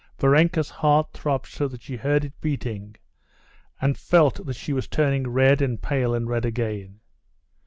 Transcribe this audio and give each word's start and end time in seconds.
Varenka's 0.17 0.71
heart 0.71 1.11
throbbed 1.13 1.45
so 1.45 1.67
that 1.67 1.83
she 1.83 1.95
heard 1.97 2.25
it 2.25 2.41
beating, 2.41 2.95
and 3.79 3.95
felt 3.99 4.43
that 4.43 4.55
she 4.55 4.73
was 4.73 4.87
turning 4.87 5.27
red 5.27 5.61
and 5.61 5.79
pale 5.79 6.15
and 6.15 6.27
red 6.27 6.43
again. 6.43 7.01